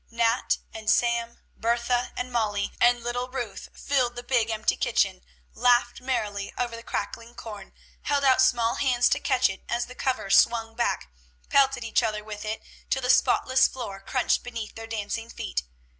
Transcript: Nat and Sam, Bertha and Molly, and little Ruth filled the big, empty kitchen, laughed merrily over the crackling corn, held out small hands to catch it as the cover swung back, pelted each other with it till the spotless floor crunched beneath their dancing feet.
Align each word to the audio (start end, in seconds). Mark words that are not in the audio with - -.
Nat 0.09 0.57
and 0.73 0.89
Sam, 0.89 1.41
Bertha 1.55 2.11
and 2.17 2.31
Molly, 2.31 2.71
and 2.81 3.03
little 3.03 3.29
Ruth 3.29 3.69
filled 3.73 4.15
the 4.15 4.23
big, 4.23 4.49
empty 4.49 4.75
kitchen, 4.75 5.23
laughed 5.53 6.01
merrily 6.01 6.51
over 6.57 6.75
the 6.75 6.81
crackling 6.81 7.35
corn, 7.35 7.71
held 8.01 8.23
out 8.23 8.41
small 8.41 8.77
hands 8.77 9.07
to 9.09 9.19
catch 9.19 9.47
it 9.47 9.63
as 9.69 9.85
the 9.85 9.93
cover 9.93 10.31
swung 10.31 10.73
back, 10.75 11.11
pelted 11.49 11.83
each 11.83 12.01
other 12.01 12.23
with 12.23 12.43
it 12.45 12.63
till 12.89 13.03
the 13.03 13.11
spotless 13.11 13.67
floor 13.67 13.99
crunched 13.99 14.41
beneath 14.41 14.73
their 14.73 14.87
dancing 14.87 15.29
feet. 15.29 15.61